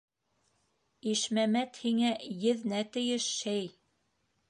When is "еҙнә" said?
2.49-2.83